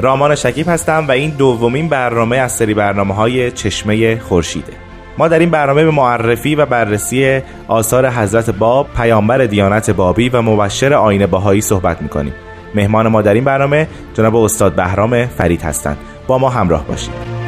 رامان 0.00 0.34
شکیب 0.34 0.68
هستم 0.68 1.04
و 1.08 1.10
این 1.10 1.30
دومین 1.30 1.88
برنامه 1.88 2.36
از 2.36 2.52
سری 2.52 2.74
برنامه 2.74 3.14
های 3.14 3.50
چشمه 3.50 4.18
خورشیده. 4.18 4.72
ما 5.18 5.28
در 5.28 5.38
این 5.38 5.50
برنامه 5.50 5.84
به 5.84 5.90
معرفی 5.90 6.54
و 6.54 6.66
بررسی 6.66 7.40
آثار 7.68 8.10
حضرت 8.10 8.50
باب 8.50 8.86
پیامبر 8.96 9.38
دیانت 9.38 9.90
بابی 9.90 10.28
و 10.28 10.42
مبشر 10.42 10.94
آین 10.94 11.26
باهایی 11.26 11.60
صحبت 11.60 12.02
می‌کنیم. 12.02 12.32
مهمان 12.74 13.08
ما 13.08 13.22
در 13.22 13.34
این 13.34 13.44
برنامه 13.44 13.88
جناب 14.14 14.36
استاد 14.36 14.72
بهرام 14.72 15.26
فرید 15.26 15.62
هستند. 15.62 15.96
با 16.26 16.38
ما 16.38 16.48
همراه 16.48 16.86
باشید. 16.86 17.39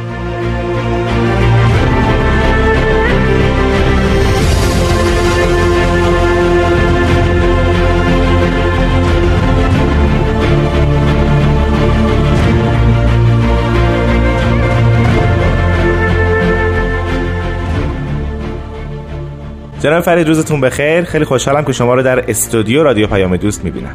جناب 19.83 20.00
فرید 20.00 20.28
روزتون 20.28 20.61
بخیر. 20.61 21.02
خیلی 21.02 21.25
خوشحالم 21.25 21.64
که 21.64 21.72
شما 21.72 21.94
رو 21.94 22.02
در 22.02 22.30
استودیو 22.30 22.83
رادیو 22.83 23.06
پیام 23.06 23.36
دوست 23.36 23.64
می‌بینم. 23.64 23.94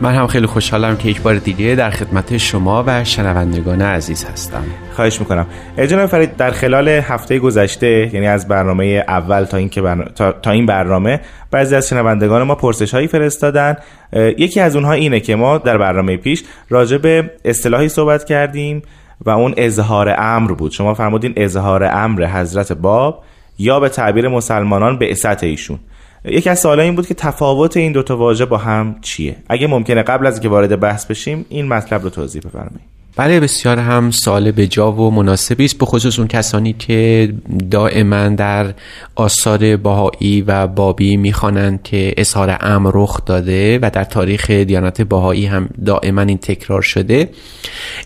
من 0.00 0.14
هم 0.14 0.26
خیلی 0.26 0.46
خوشحالم 0.46 0.96
که 0.96 1.08
یک 1.08 1.22
بار 1.22 1.34
دیگه 1.34 1.74
در 1.74 1.90
خدمت 1.90 2.36
شما 2.36 2.84
و 2.86 3.04
شنوندگان 3.04 3.82
عزیز 3.82 4.24
هستم. 4.24 4.64
خواهش 4.92 5.20
می‌کنم. 5.20 5.46
جناب 5.88 6.06
فرید 6.06 6.36
در 6.36 6.50
خلال 6.50 6.88
هفته 6.88 7.38
گذشته 7.38 8.10
یعنی 8.14 8.26
از 8.26 8.48
برنامه 8.48 9.04
اول 9.08 9.44
تا 9.44 9.56
این 9.56 9.68
که 9.68 9.82
تا... 10.42 10.50
این 10.50 10.66
برنامه 10.66 11.20
بعضی 11.50 11.74
از 11.74 11.88
شنوندگان 11.88 12.42
ما 12.42 12.54
پرسش 12.54 12.94
هایی 12.94 13.06
فرستادن 13.06 13.76
یکی 14.38 14.60
از 14.60 14.76
اونها 14.76 14.92
اینه 14.92 15.20
که 15.20 15.36
ما 15.36 15.58
در 15.58 15.78
برنامه 15.78 16.16
پیش 16.16 16.44
راجع 16.70 16.96
به 16.96 17.30
اصطلاحی 17.44 17.88
صحبت 17.88 18.24
کردیم 18.24 18.82
و 19.26 19.30
اون 19.30 19.54
اظهار 19.56 20.14
امر 20.18 20.52
بود. 20.52 20.72
شما 20.72 20.94
فرمودین 20.94 21.32
اظهار 21.36 21.84
امر 21.84 22.26
حضرت 22.26 22.72
باب. 22.72 23.24
یا 23.58 23.80
به 23.80 23.88
تعبیر 23.88 24.28
مسلمانان 24.28 24.98
به 24.98 25.10
اسط 25.10 25.44
ایشون. 25.44 25.78
یکی 26.24 26.50
از 26.50 26.60
سوالای 26.60 26.86
این 26.86 26.96
بود 26.96 27.06
که 27.06 27.14
تفاوت 27.14 27.76
این 27.76 27.92
دوتا 27.92 28.16
واژه 28.16 28.44
با 28.44 28.58
هم 28.58 28.96
چیه؟ 29.00 29.36
اگه 29.48 29.66
ممکنه 29.66 30.02
قبل 30.02 30.26
از 30.26 30.34
اینکه 30.34 30.48
وارد 30.48 30.80
بحث 30.80 31.06
بشیم 31.06 31.46
این 31.48 31.68
مطلب 31.68 32.02
رو 32.02 32.10
توضیح 32.10 32.42
بفرمایید. 32.42 32.93
بله 33.16 33.40
بسیار 33.40 33.78
هم 33.78 34.10
سوال 34.10 34.50
به 34.50 34.66
جا 34.66 34.92
و 34.92 35.10
مناسبی 35.10 35.64
است 35.64 35.78
به 35.78 35.86
خصوص 35.86 36.18
اون 36.18 36.28
کسانی 36.28 36.72
که 36.72 37.32
دائما 37.70 38.28
در 38.28 38.74
آثار 39.14 39.76
باهایی 39.76 40.42
و 40.46 40.66
بابی 40.66 41.16
می‌خوانند 41.16 41.82
که 41.82 42.14
اظهار 42.16 42.56
امر 42.60 42.90
رخ 42.94 43.24
داده 43.24 43.78
و 43.82 43.90
در 43.90 44.04
تاریخ 44.04 44.50
دیانت 44.50 45.02
باهایی 45.02 45.46
هم 45.46 45.68
دائما 45.84 46.20
این 46.22 46.38
تکرار 46.38 46.82
شده. 46.82 47.30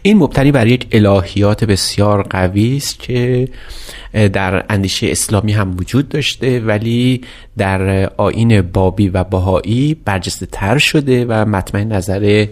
این 0.02 0.16
مبتنی 0.16 0.52
بر 0.52 0.66
یک 0.66 0.86
الهیات 0.92 1.64
بسیار 1.64 2.22
قوی 2.22 2.76
است 2.76 2.98
که 2.98 3.48
در 4.12 4.64
اندیشه 4.68 5.06
اسلامی 5.10 5.52
هم 5.52 5.76
وجود 5.76 6.08
داشته 6.08 6.60
ولی 6.60 7.20
در 7.58 8.10
آین 8.16 8.62
بابی 8.62 9.08
و 9.08 9.24
باهایی 9.24 9.96
برجسته 10.04 10.46
تر 10.46 10.78
شده 10.78 11.24
و 11.28 11.32
مطمئن 11.32 11.92
نظر 11.92 12.46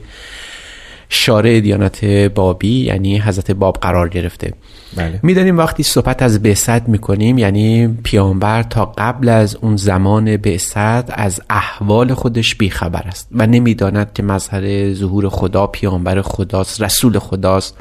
شارع 1.08 1.60
دیانت 1.60 2.04
بابی 2.34 2.84
یعنی 2.84 3.18
حضرت 3.18 3.50
باب 3.50 3.78
قرار 3.80 4.08
گرفته 4.08 4.52
بله. 4.96 5.20
می‌دانیم 5.22 5.58
وقتی 5.58 5.82
صحبت 5.82 6.22
از 6.22 6.42
بعثت 6.42 6.88
می‌کنیم 6.88 7.38
یعنی 7.38 7.98
پیامبر 8.04 8.62
تا 8.62 8.92
قبل 8.98 9.28
از 9.28 9.56
اون 9.56 9.76
زمان 9.76 10.36
بعثت 10.36 11.18
از 11.18 11.40
احوال 11.50 12.14
خودش 12.14 12.54
بیخبر 12.54 13.02
است 13.06 13.28
و 13.32 13.46
نمی‌داند 13.46 14.12
که 14.12 14.22
مظهر 14.22 14.94
ظهور 14.94 15.28
خدا 15.28 15.66
پیامبر 15.66 16.22
خداست 16.22 16.82
رسول 16.82 17.18
خداست 17.18 17.78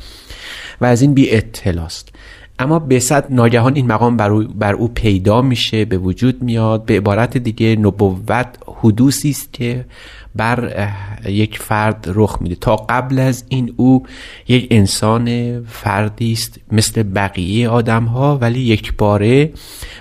و 0.81 0.85
از 0.85 1.01
این 1.01 1.13
بی 1.13 1.31
اطلاست 1.31 2.14
اما 2.59 2.79
بسد 2.79 3.25
ناگهان 3.29 3.75
این 3.75 3.87
مقام 3.87 4.17
بر 4.17 4.31
او, 4.31 4.43
بر 4.43 4.73
او 4.73 4.87
پیدا 4.87 5.41
میشه 5.41 5.85
به 5.85 5.97
وجود 5.97 6.43
میاد. 6.43 6.85
به 6.85 6.97
عبارت 6.97 7.37
دیگه 7.37 7.75
نبوت 7.75 8.47
حدوثی 8.81 9.29
است 9.29 9.53
که 9.53 9.85
بر 10.35 10.89
یک 11.25 11.59
فرد 11.59 12.11
رخ 12.15 12.37
میده. 12.41 12.55
تا 12.55 12.75
قبل 12.75 13.19
از 13.19 13.43
این 13.49 13.73
او 13.77 14.03
یک 14.47 14.67
انسان 14.71 15.61
فردی 15.63 16.31
است 16.31 16.59
مثل 16.71 17.03
بقیه 17.03 17.69
آدم 17.69 18.03
ها 18.03 18.37
ولی 18.37 18.59
یک 18.59 18.93
باره 18.97 19.51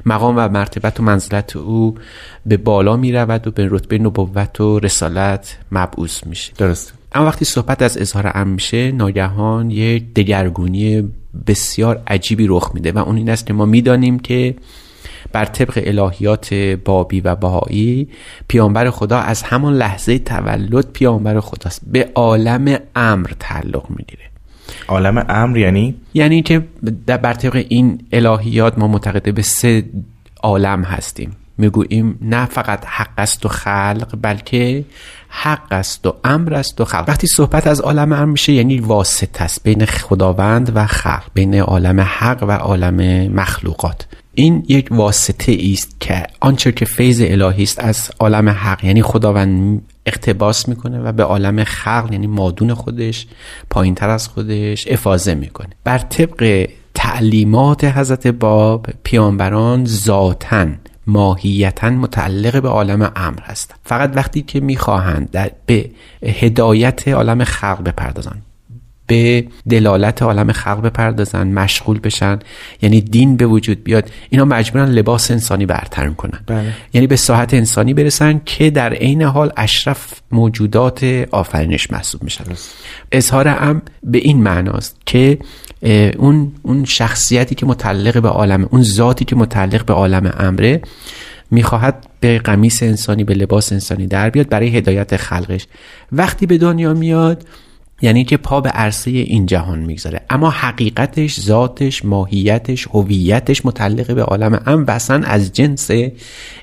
مقام 0.07 0.35
و 0.37 0.49
مرتبت 0.49 1.01
و 1.01 1.03
منزلت 1.03 1.57
او 1.57 1.95
به 2.47 2.57
بالا 2.57 2.97
می 2.97 3.13
رود 3.13 3.47
و 3.47 3.51
به 3.51 3.69
رتبه 3.71 3.99
نبوت 3.99 4.61
و 4.61 4.79
رسالت 4.79 5.59
مبعوث 5.73 6.27
میشه. 6.27 6.53
درست 6.59 6.95
اما 7.13 7.27
وقتی 7.27 7.45
صحبت 7.45 7.83
از 7.83 7.99
اظهار 7.99 8.31
ام 8.35 8.49
میشه 8.49 8.93
ناگهان 8.93 9.71
یک 9.71 10.15
دگرگونی 10.15 11.11
بسیار 11.47 12.03
عجیبی 12.07 12.47
رخ 12.47 12.71
میده 12.75 12.93
و 12.93 12.99
اون 12.99 13.17
این 13.17 13.31
است 13.31 13.47
که 13.47 13.53
ما 13.53 13.65
می‌دانیم 13.65 14.19
که 14.19 14.55
بر 15.33 15.45
طبق 15.45 15.83
الهیات 15.87 16.55
بابی 16.85 17.21
و 17.21 17.35
بهایی 17.35 18.09
پیامبر 18.49 18.91
خدا 18.91 19.19
از 19.19 19.43
همان 19.43 19.75
لحظه 19.75 20.19
تولد 20.19 20.93
پیامبر 20.93 21.41
خداست. 21.41 21.83
به 21.87 22.11
عالم 22.15 22.79
امر 22.97 23.31
تعلق 23.39 23.91
می‌گیره. 23.91 24.31
عالم 24.89 25.27
امر 25.29 25.59
یعنی؟ 25.59 25.95
یعنی 26.15 26.43
که 26.43 26.59
بر 27.07 27.33
طبق 27.33 27.65
این 27.69 28.01
الهیات 28.13 28.79
ما 28.79 28.89
معتقده 28.89 29.33
به 29.33 29.43
سه 29.43 29.85
عالم 30.43 30.83
هستیم. 30.83 31.37
می‌گوییم 31.59 32.19
نه 32.23 32.47
فقط 32.47 32.85
حق 32.87 33.11
است 33.19 33.47
و 33.47 33.49
خلق 33.49 34.19
بلکه 34.23 34.85
حق 35.37 35.73
است 35.73 36.07
و 36.07 36.15
امر 36.25 36.55
است 36.55 36.81
و 36.81 36.85
خلق. 36.85 37.05
وقتی 37.09 37.27
صحبت 37.27 37.67
از 37.67 37.81
عالم 37.81 38.13
امر 38.13 38.25
میشه 38.25 38.53
یعنی 38.53 38.79
واسطه 38.79 39.45
است 39.45 39.63
بین 39.63 39.85
خداوند 39.85 40.73
و 40.75 40.87
خلق 40.87 41.23
بین 41.35 41.55
عالم 41.55 42.01
حق 42.01 42.43
و 42.43 42.51
عالم 42.53 43.27
مخلوقات. 43.33 44.07
این 44.35 44.65
یک 44.69 44.89
واسطه 44.91 45.59
است 45.73 45.97
که 46.01 46.27
آنچه 46.41 46.73
که 46.73 46.85
فیض 46.85 47.23
الهی 47.25 47.63
است 47.63 47.81
از 47.81 48.11
عالم 48.21 48.49
حق 48.49 48.85
یعنی 48.85 49.03
خداوند 49.03 49.83
اقتباس 50.07 50.69
می‌کنه 50.69 51.01
و 51.01 51.13
به 51.13 51.23
عالم 51.23 51.65
خلق 51.65 52.09
یعنی 52.13 52.27
مادون 52.27 52.75
خودش 52.75 53.27
پایین 53.71 53.95
تر 53.95 54.09
از 54.09 54.29
خودش 54.29 54.89
افاظه 54.89 55.35
می‌کنه. 55.35 55.71
بر 55.85 55.99
طبق 55.99 56.69
تعلیمات 56.95 57.85
حضرت 57.85 58.27
باب 58.27 58.87
پیامبران 59.03 59.85
ذاتن 59.85 60.79
ماهیتا 61.07 61.91
متعلق 61.91 62.63
به 62.63 62.69
عالم 62.69 63.13
امر 63.17 63.41
هستند 63.43 63.79
فقط 63.85 64.13
وقتی 64.17 64.43
که 64.43 64.61
می‌خواهند 64.61 65.31
در 65.31 65.51
به 65.67 65.91
هدایت 66.23 67.09
عالم 67.09 67.45
خلق 67.45 67.83
بپردازند. 67.85 68.43
به 69.07 69.45
دلالت 69.69 70.23
عالم 70.23 70.53
خلق 70.53 70.83
بپردازن 70.83 71.47
مشغول 71.47 72.01
بشن. 72.01 72.39
یعنی 72.83 73.01
دین 73.01 73.37
به 73.37 73.47
وجود 73.47 73.85
بیاد. 73.85 74.11
اینا 74.31 74.45
مجبورن 74.45 74.89
لباس 74.89 75.31
انسانی 75.31 75.67
برتر 75.67 76.09
کنن. 76.09 76.41
بله. 76.47 76.73
یعنی 76.93 77.07
به 77.07 77.17
ساحت 77.17 77.55
انسانی 77.55 77.95
برسن 77.95 78.41
که 78.45 78.71
در 78.71 78.93
عین 78.93 79.23
حال 79.23 79.53
اشرف 79.57 80.13
موجودات 80.33 81.05
آفرینش 81.31 81.91
محسوب 81.91 82.23
میشن. 82.23 82.45
اظهار 83.13 83.49
ام 83.49 83.83
به 84.03 84.19
این 84.19 84.43
معناست 84.43 84.97
که 85.07 85.39
اون 86.19 86.53
اون 86.63 86.85
شخصیتی 86.85 87.55
که 87.55 87.67
متعلق 87.67 88.23
به 88.23 88.29
عالم 88.29 88.69
اون 88.71 88.83
ذاتی 88.83 89.25
که 89.25 89.37
متعلق 89.37 89.85
به 89.85 89.93
عالم 89.93 90.35
امره 90.39 90.83
می‌خواهد 91.51 92.07
به 92.21 92.39
قمیس 92.39 92.83
انسانی 92.83 93.25
به 93.25 93.35
لباس 93.35 93.73
انسانی 93.73 94.07
در 94.07 94.31
بیاد 94.31 94.49
برای 94.49 94.77
هدایت 94.77 95.17
خلقش. 95.17 95.67
وقتی 96.13 96.47
به 96.47 96.59
دنیا 96.59 96.95
میاد 96.95 97.47
یعنی 98.05 98.25
که 98.25 98.37
پا 98.37 98.61
به 98.61 98.69
عرصه 98.69 99.11
این 99.11 99.47
جهان 99.47 99.79
می‌گذاره. 99.79 100.21
اما 100.31 100.51
حقیقتش 100.51 101.41
ذاتش 101.41 102.05
ماهیتش 102.05 102.89
هویتش 102.89 103.67
متعلق 103.67 104.15
به 104.15 104.23
عالم 104.23 104.63
ام 104.67 104.87
و 104.87 104.91
اصلا 104.91 105.23
از 105.27 105.53
جنس 105.53 105.91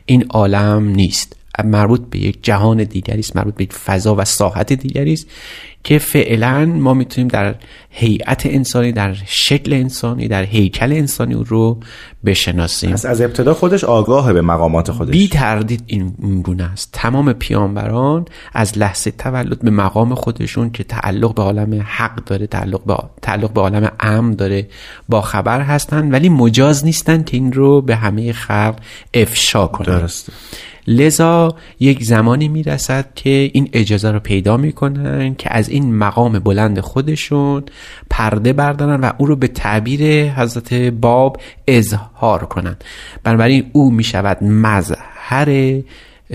این 0.05 0.25
عالم 0.29 0.89
نیست. 0.89 1.35
مربوط 1.63 2.01
به 2.09 2.19
یک 2.19 2.43
جهان 2.43 2.83
دیگری 2.83 3.19
است 3.19 3.35
مربوط 3.35 3.55
به 3.55 3.63
یک 3.63 3.73
فضا 3.73 4.15
و 4.15 4.25
ساحت 4.25 4.73
دیگری 4.73 5.13
است. 5.13 5.27
که 5.83 5.99
فعلا 5.99 6.65
ما 6.65 6.93
می‌تونیم 6.93 7.27
در 7.27 7.55
هیئت 7.89 8.45
انسانی 8.45 8.91
در 8.91 9.13
شکل 9.25 9.73
انسانی 9.73 10.27
در 10.27 10.43
هیکل 10.43 10.91
انسانی 10.93 11.33
رو 11.47 11.79
بشناسیم. 12.25 12.93
از, 12.93 13.05
از 13.05 13.21
ابتدا 13.21 13.53
خودش 13.53 13.83
آگاه 13.83 14.33
به 14.33 14.41
مقامات 14.41 14.91
خودش. 14.91 15.11
بی 15.11 15.27
تردید 15.27 15.83
این 15.87 16.41
گونه 16.41 16.63
است. 16.63 16.89
تمام 16.93 17.33
پیامبران 17.33 18.25
از 18.53 18.77
لحظه 18.77 19.11
تولد 19.11 19.59
به 19.59 19.71
مقام 19.71 20.15
خودشون 20.15 20.69
که 20.69 20.83
تعلق 20.83 21.35
به 21.35 21.41
عالم 21.41 21.81
حق 21.85 22.15
داره 22.15 22.47
تعلق 22.47 22.83
به 22.83 22.97
تعلق 23.21 23.53
به 23.53 23.61
عالم 23.61 23.91
امن 23.99 24.33
داره 24.35 24.67
با 25.09 25.21
خبر 25.21 25.61
هستند 25.61 26.13
ولی 26.13 26.29
مجاز 26.29 26.85
نیستن 26.85 27.23
که 27.23 27.37
این 27.37 27.53
رو 27.53 27.81
به 27.81 27.95
همه 27.95 28.33
خلق 28.33 28.75
افشا 29.13 29.67
کنند 29.67 29.99
درسته. 29.99 30.33
لذا 30.87 31.55
یک 31.79 32.03
زمانی 32.03 32.47
می‌رسد 32.47 33.05
که 33.15 33.49
این 33.53 33.69
اجازه 33.73 34.11
رو 34.11 34.19
پیدا 34.19 34.57
می‌کنن 34.57 35.35
که 35.35 35.55
از 35.57 35.69
این 35.69 35.95
مقام 35.95 36.39
بلند 36.39 36.79
خودشون 36.79 37.63
پرده 38.09 38.53
بردارن 38.53 39.01
و 39.01 39.11
او 39.17 39.25
رو 39.25 39.35
به 39.35 39.47
تعبیر 39.47 40.31
حضرت 40.31 40.73
باب 40.73 41.37
اظهار 41.67 42.45
کنند 42.45 42.83
بنابراین 43.23 43.69
او 43.73 43.91
می‌شود 43.91 44.43
مظهر 44.43 45.81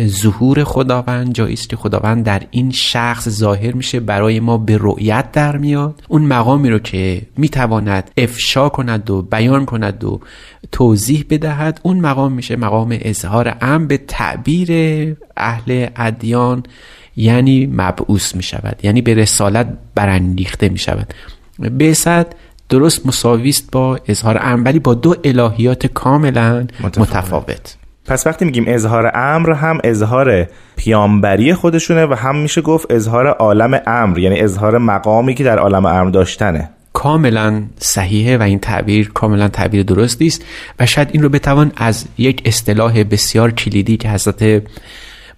ظهور 0.05 0.65
خداوند 0.65 1.33
جایی 1.33 1.55
است 1.55 1.69
که 1.69 1.77
خداوند 1.77 2.25
در 2.25 2.43
این 2.51 2.71
شخص 2.71 3.29
ظاهر 3.29 3.73
میشه 3.73 4.01
برای 4.01 4.41
ما 4.41 4.59
به 4.59 4.79
رؤیت 4.81 5.33
در 5.33 5.57
میاد. 5.57 6.03
اون 6.09 6.23
مقامی 6.23 6.71
رو 6.71 6.79
که 6.79 7.23
می‌تواند 7.37 8.11
افشا 8.17 8.69
کند 8.69 9.11
و 9.11 9.23
بیان 9.23 9.65
کند 9.65 10.05
و 10.05 10.21
توضیح 10.73 11.25
بدهد 11.31 11.81
اون 11.83 12.01
مقام 12.01 12.33
میشه 12.33 12.57
مقام 12.57 12.99
اظهار 13.01 13.57
ام 13.61 13.87
به 13.87 13.97
تعبیر 13.97 14.71
اهل 15.37 15.87
ادیان 15.97 16.63
یعنی 17.17 17.67
مبعوث 17.67 18.35
می 18.35 18.43
شود 18.43 18.81
یعنی 18.83 19.03
به 19.03 19.15
رسالت 19.15 19.67
برانگیخته 19.95 20.69
می 20.69 20.79
شود 20.79 21.15
بعثت 21.59 22.27
درست 22.69 23.07
مساویست 23.07 23.71
با 23.71 23.99
اظهار 24.09 24.39
ام 24.41 24.65
ولی 24.65 24.79
با 24.79 24.95
دو 24.95 25.15
الهیات 25.25 25.87
کاملا 25.87 26.67
متفاوت. 26.81 27.77
پس 28.09 28.27
وقتی 28.27 28.45
میگیم 28.45 28.65
اظهار 28.67 29.11
امر 29.15 29.53
هم 29.53 29.79
اظهار 29.85 30.47
پیامبری 30.77 31.55
خودشونه 31.55 32.07
و 32.07 32.15
هم 32.15 32.37
میشه 32.37 32.61
گفت 32.61 32.93
اظهار 32.93 33.27
عالم 33.27 33.81
امر 33.87 34.19
یعنی 34.19 34.41
اظهار 34.41 34.79
مقامی 34.79 35.35
که 35.35 35.45
در 35.45 35.59
عالم 35.59 35.87
امر 35.87 36.11
داشتنه. 36.11 36.71
کاملا 36.93 37.63
صحیحه 37.79 38.37
و 38.37 38.43
این 38.43 38.59
تعبیر 38.59 39.11
کاملا 39.15 39.49
تعبیر 39.49 39.83
درستی 39.83 40.27
است 40.27 40.45
و 40.81 40.87
شاید 40.87 41.09
این 41.13 41.23
رو 41.23 41.29
بتوان 41.29 41.73
از 41.77 42.05
یک 42.19 42.43
اصطلاح 42.45 43.03
بسیار 43.03 43.51
کلیدی 43.51 43.97
که 43.97 44.09
حضرت 44.11 44.63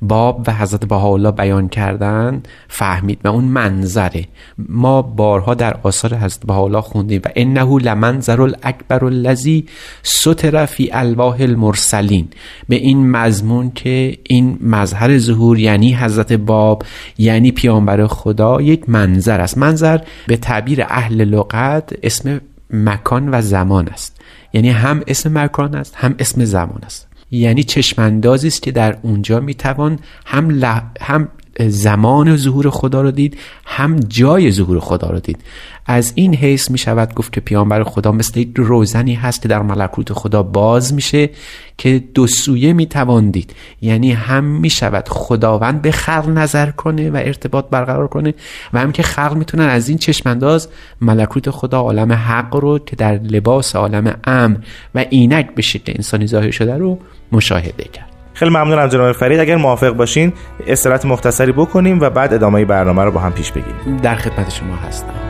باب 0.03 0.45
و 0.47 0.55
حضرت 0.55 0.85
بهاءالله 0.85 1.31
بیان 1.31 1.69
کردن 1.69 2.43
فهمید. 2.69 3.19
و 3.25 3.29
اون 3.29 3.45
منظره. 3.45 4.25
ما 4.59 5.03
بارها 5.03 5.55
در 5.55 5.77
آثار 5.83 6.15
حضرت 6.15 6.47
بهاءالله 6.47 6.81
خوندیم. 6.81 7.21
و 7.25 7.29
انه 7.37 7.79
لمنظر 7.79 8.41
الاکبر 8.41 9.05
الذی 9.05 9.67
ستر 10.03 10.67
فی 10.67 10.91
الواح 10.93 11.37
المرسلین. 11.41 12.29
به 12.69 12.77
این 12.77 13.11
مضمون 13.11 13.71
که 13.71 14.19
این 14.23 14.59
مظهر 14.61 15.19
ظهور 15.19 15.59
یعنی 15.59 15.95
حضرت 15.95 16.33
باب 16.33 16.83
یعنی 17.19 17.53
پیامبر 17.53 18.07
خدا 18.07 18.61
یک 18.61 18.89
منظر 18.89 19.41
است. 19.41 19.59
منظر 19.59 20.01
به 20.27 20.37
تعبیر 20.37 20.83
اهل 20.83 21.25
لغت 21.25 21.93
اسم 22.03 22.41
مکان 22.71 23.29
و 23.35 23.43
زمان 23.43 23.89
است. 23.89 24.21
یعنی 24.53 24.71
هم 24.71 25.03
اسم 25.07 25.45
مکان 25.45 25.75
است 25.75 25.95
هم 25.97 26.15
اسم 26.19 26.45
زمان 26.45 26.81
است. 26.85 27.08
یعنی 27.31 27.63
چشماندازی 27.63 28.49
است 28.49 28.63
که 28.63 28.73
در 28.73 28.99
اونجا 29.03 29.41
می‌توان 29.41 29.99
هم, 30.27 30.51
ل... 30.51 30.81
هم 31.01 31.29
زمان 31.59 32.37
ظهور 32.37 32.71
خدا 32.71 33.03
رو 33.03 33.11
دید 33.11 33.39
هم 33.67 34.01
جای 34.01 34.53
ظهور 34.53 34.81
خدا 34.81 35.11
رو 35.11 35.21
دید. 35.21 35.39
از 35.87 36.13
این 36.15 36.35
حیث 36.35 36.71
می 36.71 36.79
شود 36.79 37.15
گفت 37.15 37.33
که 37.33 37.41
پیامبر 37.41 37.83
خدا 37.83 38.13
مثل 38.13 38.41
یک 38.41 38.51
روزنی 38.57 39.15
هست 39.15 39.43
که 39.43 39.49
در 39.49 39.63
ملکوت 39.63 40.13
خدا 40.13 40.43
باز 40.43 40.95
میشه 40.95 41.31
که 41.79 42.05
دو 42.15 42.27
سویه 42.27 42.73
می 42.73 42.87
توان 42.87 43.31
دید. 43.31 43.55
یعنی 43.81 44.13
هم 44.13 44.45
می 44.45 44.71
شود 44.71 45.09
خداوند 45.09 45.83
به 45.83 45.91
خلق 45.91 46.29
نظر 46.29 46.71
کنه 46.71 47.11
و 47.11 47.17
ارتباط 47.17 47.65
برقرار 47.71 48.09
کنه 48.09 48.35
و 48.73 48.79
هم 48.79 48.93
که 48.93 49.03
خلق 49.03 49.35
می‌تونن 49.35 49.65
از 49.65 49.89
این 49.89 49.99
چشمانداز 49.99 50.69
ملکوت 51.01 51.51
خدا 51.51 51.81
عالم 51.81 52.13
حق 52.13 52.57
رو 52.57 52.79
که 52.79 52.97
در 52.97 53.15
لباس 53.15 53.77
عالم 53.77 54.17
امر 54.25 54.57
و 54.95 55.05
اینک 55.11 55.55
به 55.55 55.63
شکل 55.63 55.93
انسانی 55.97 56.27
ظاهر 56.27 56.51
شده 56.51 56.77
رو 56.77 56.99
مشاهده 57.33 57.85
کرد. 57.85 58.18
خیلی 58.39 58.51
ممنونم 58.51 58.87
جناب 58.87 59.13
فرید. 59.13 59.41
اگر 59.41 59.57
موافق 59.57 59.91
باشین 59.91 60.33
استراحت 60.67 61.07
مختصری 61.07 61.53
بکنیم 61.53 62.01
و 62.01 62.11
بعد 62.11 62.35
ادامه 62.35 62.65
برنامه 62.65 63.05
رو 63.05 63.11
با 63.11 63.21
هم 63.21 63.33
پیش 63.33 63.53
بگیریم. 63.53 63.97
در 63.97 64.15
خدمت 64.15 64.51
شما 64.51 64.77
هستم. 64.77 65.28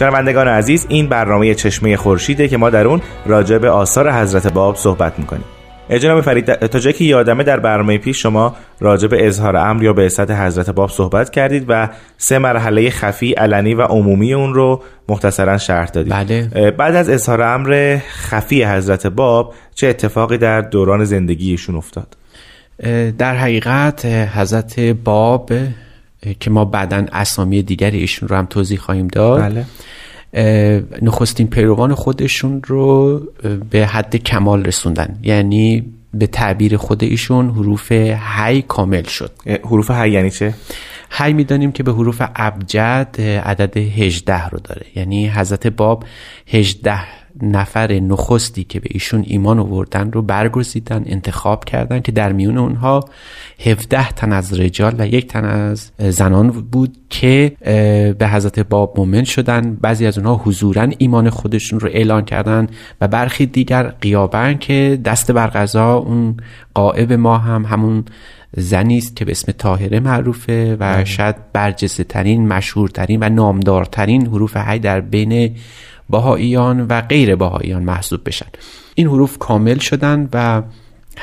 شنوندگان 0.00 0.48
عزیز 0.48 0.86
این 0.88 1.08
برنامه 1.08 1.54
چشمه 1.54 1.96
خورشیده 1.96 2.48
که 2.48 2.56
ما 2.56 2.70
در 2.70 2.86
اون 2.86 3.00
راجع 3.26 3.58
به 3.58 3.70
آثار 3.70 4.12
حضرت 4.12 4.52
باب 4.52 4.76
صحبت 4.76 5.18
می‌کنیم. 5.18 5.44
جناب 5.90 6.20
فرید 6.20 6.54
تا 6.54 6.78
جایی 6.78 6.96
که 6.96 7.04
یادمه 7.04 7.44
در 7.44 7.60
برنامه 7.60 7.98
پیش 7.98 8.22
شما 8.22 8.56
راجع 8.80 9.08
به 9.08 9.26
اظهار 9.26 9.56
امر 9.56 9.82
یا 9.82 9.92
به 9.92 10.02
بعثت 10.02 10.30
حضرت 10.30 10.70
باب 10.70 10.90
صحبت 10.90 11.30
کردید 11.30 11.64
و 11.68 11.88
سه 12.18 12.38
مرحله 12.38 12.90
خفی 12.90 13.32
علنی 13.32 13.74
و 13.74 13.82
عمومی 13.82 14.34
اون 14.34 14.54
رو 14.54 14.82
مختصرا 15.08 15.58
شرح 15.58 15.88
دادید. 15.88 16.12
بله. 16.12 16.70
بعد 16.70 16.94
از 16.94 17.08
اظهار 17.08 17.42
امر 17.42 17.98
خفی 18.10 18.64
حضرت 18.64 19.06
باب 19.06 19.54
چه 19.74 19.86
اتفاقی 19.86 20.38
در 20.38 20.60
دوران 20.60 21.04
زندگیشون 21.04 21.76
افتاد؟ 21.76 22.16
در 23.18 23.36
حقیقت 23.36 24.04
حضرت 24.06 24.80
باب 24.80 25.52
که 26.40 26.50
ما 26.50 26.64
بعدا 26.64 27.06
اسامی 27.12 27.62
دیگری 27.62 27.98
ایشون 27.98 28.28
رو 28.28 28.36
هم 28.36 28.46
توضیح 28.46 28.78
خواهیم 28.78 29.08
داد 29.08 29.40
بله. 29.40 29.66
نخستین 31.02 31.46
پیروان 31.46 31.94
خودشون 31.94 32.62
رو 32.66 33.18
به 33.70 33.86
حد 33.86 34.16
کمال 34.16 34.64
رسوندن 34.64 35.18
یعنی 35.22 35.84
به 36.14 36.26
تعبیر 36.26 36.76
خود 36.76 37.04
ایشون 37.04 37.50
حروف 37.50 37.92
هی 38.36 38.62
کامل 38.62 39.02
شد 39.02 39.30
حروف 39.46 39.90
هی 39.90 40.10
یعنی 40.10 40.30
چه؟ 40.30 40.54
هی 41.10 41.32
می‌دانیم 41.32 41.72
که 41.72 41.82
به 41.82 41.92
حروف 41.92 42.22
ابجد 42.36 43.20
عدد 43.44 43.76
18 43.76 44.48
رو 44.48 44.58
داره 44.58 44.86
یعنی 44.94 45.28
حضرت 45.28 45.66
باب 45.66 46.04
18 46.46 47.00
نفر 47.42 47.92
نخستی 47.92 48.64
که 48.64 48.80
به 48.80 48.88
ایشون 48.90 49.24
ایمان 49.26 49.58
آوردن 49.58 50.12
رو 50.12 50.22
برگزیدن 50.22 51.02
انتخاب 51.06 51.64
کردن 51.64 52.00
که 52.00 52.12
در 52.12 52.32
میون 52.32 52.58
اونها 52.58 53.04
17 53.64 54.08
تن 54.08 54.32
از 54.32 54.60
رجال 54.60 54.94
و 54.98 55.06
یک 55.06 55.26
تن 55.26 55.44
از 55.44 55.90
زنان 55.98 56.50
بود 56.50 56.96
که 57.10 57.56
به 58.18 58.28
حضرت 58.28 58.60
باب 58.60 58.94
مؤمن 58.98 59.24
شدن. 59.24 59.74
بعضی 59.80 60.06
از 60.06 60.18
اونها 60.18 60.36
حضورا 60.44 60.88
ایمان 60.98 61.30
خودشون 61.30 61.80
رو 61.80 61.88
اعلان 61.92 62.24
کردن 62.24 62.66
و 63.00 63.08
برخی 63.08 63.46
دیگر 63.46 63.82
قیابن 63.82 64.58
که 64.58 65.00
دست 65.04 65.32
بر 65.32 65.46
قضا 65.46 65.94
اون 65.94 66.36
قائب 66.74 67.12
ما 67.12 67.38
هم 67.38 67.64
همون 67.64 68.04
زنی 68.56 68.98
است 68.98 69.16
که 69.16 69.24
به 69.24 69.30
اسم 69.30 69.52
طاهره 69.52 70.00
معروفه 70.00 70.76
و 70.80 71.04
شاید 71.04 71.36
برجسته 71.52 72.04
ترین 72.04 72.48
مشهورترین 72.48 73.22
و 73.22 73.28
نامدارترین 73.28 74.26
حروف 74.26 74.56
هی 74.56 74.78
در 74.78 75.00
بین 75.00 75.56
باهاییان 76.10 76.86
و 76.88 77.00
غیر 77.00 77.36
باهاییان 77.36 77.82
محسوب 77.82 78.20
بشن. 78.24 78.46
این 78.94 79.06
حروف 79.06 79.38
کامل 79.38 79.78
شدن 79.78 80.28
و 80.32 80.62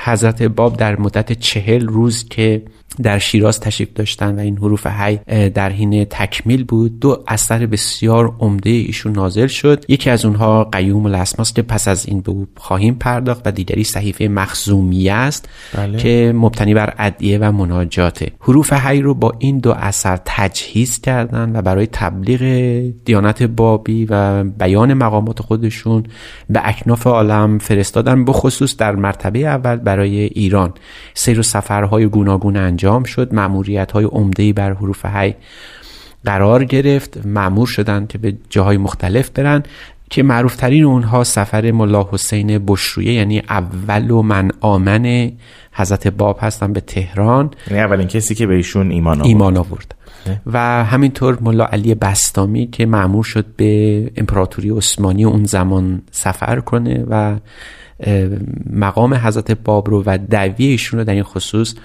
حضرت 0.03 0.43
باب 0.43 0.77
در 0.77 0.99
مدت 0.99 1.31
چهل 1.31 1.87
روز 1.87 2.29
که 2.29 2.63
در 3.03 3.19
شیراز 3.19 3.59
تشریف 3.59 3.89
داشتن 3.95 4.35
و 4.35 4.39
این 4.39 4.57
حروف 4.57 4.87
هی 4.99 5.19
در 5.49 5.69
حین 5.69 6.05
تکمیل 6.05 6.63
بود. 6.63 6.99
دو 6.99 7.23
اثر 7.27 7.65
بسیار 7.65 8.35
عمده 8.39 8.69
ایشون 8.69 9.11
نازل 9.11 9.47
شد. 9.47 9.85
یکی 9.87 10.09
از 10.09 10.25
اونها 10.25 10.63
قیوم 10.63 11.05
الاسماست 11.05 11.55
که 11.55 11.61
پس 11.61 11.87
از 11.87 12.05
این 12.05 12.21
به 12.21 12.31
او 12.31 12.47
خواهیم 12.57 12.95
پرداخت 12.95 13.41
و 13.45 13.51
دیگری 13.51 13.83
صحیفه 13.83 14.27
مخزومیه 14.27 15.13
است 15.13 15.49
بله. 15.73 15.97
که 15.97 16.33
مبتنی 16.35 16.73
بر 16.73 16.93
ادعیه 16.97 17.37
و 17.37 17.51
مناجاته. 17.51 18.31
حروف 18.39 18.73
هی 18.73 19.01
رو 19.01 19.13
با 19.13 19.33
این 19.39 19.59
دو 19.59 19.71
اثر 19.71 20.19
تجهیز 20.25 21.01
کردن 21.01 21.55
و 21.55 21.61
برای 21.61 21.87
تبلیغ 21.87 22.41
دیانت 23.05 23.43
بابی 23.43 24.05
و 24.09 24.43
بیان 24.43 24.93
مقامات 24.93 25.41
خودشون 25.41 26.03
به 26.49 26.61
اکناف 26.63 27.07
عالم 27.07 27.57
فرستادن 27.57 28.25
بخصوص 28.25 28.77
در 28.77 28.95
مرتبه 28.95 29.39
اول 29.39 29.75
برای 29.75 30.19
ایران. 30.19 30.73
سیر 31.13 31.39
و 31.39 31.43
سفرهای 31.43 32.05
گوناگون 32.05 32.57
انجام 32.57 32.86
انجام 32.87 33.03
شد. 33.03 33.33
معمولیت 33.33 33.91
های 33.91 34.05
عمده 34.05 34.53
بر 34.53 34.73
حروف 34.73 35.05
هی 35.05 35.35
قرار 36.25 36.63
گرفت. 36.63 37.25
معمور 37.25 37.67
شدن 37.67 38.07
که 38.07 38.17
به 38.17 38.37
جاهای 38.49 38.77
مختلف 38.77 39.29
برن. 39.29 39.63
که 40.09 40.23
معروفترین 40.23 40.83
اونها 40.83 41.23
سفر 41.23 41.71
ملا 41.71 42.09
حسین 42.11 42.65
بشرویه 42.67 43.13
یعنی 43.13 43.39
اول 43.49 44.11
و 44.11 44.21
من 44.21 44.51
آمن 44.59 45.31
حضرت 45.71 46.07
باب 46.07 46.37
هستن 46.41 46.73
به 46.73 46.81
تهران. 46.81 47.51
یعنی 47.67 47.83
اولین 47.83 48.07
کسی 48.07 48.35
که 48.35 48.47
به 48.47 48.55
ایشون 48.55 48.91
ایمان 48.91 49.17
آورد, 49.17 49.27
ایمان 49.27 49.57
آورد. 49.57 49.95
و 50.45 50.83
همینطور 50.85 51.37
ملا 51.41 51.65
علی 51.65 51.95
بستامی 51.95 52.67
که 52.67 52.85
معمور 52.85 53.23
شد 53.23 53.45
به 53.57 54.11
امپراتوری 54.15 54.69
عثمانی 54.69 55.25
اون 55.25 55.43
زمان 55.43 56.01
سفر 56.11 56.59
کنه 56.59 57.05
و 57.09 57.35
مقام 58.69 59.13
حضرت 59.13 59.51
باب 59.51 59.89
رو 59.89 60.03
و 60.05 60.17
دعوی 60.29 60.65
ایشون 60.65 60.99
رو 60.99 61.05
در 61.05 61.13
این 61.13 61.23
خصوص 61.23 61.75